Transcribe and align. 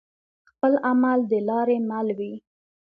خپل 0.49 0.73
عمل 0.89 1.19
دلاري 1.31 1.77
مل 1.89 2.07
وي 2.17 2.33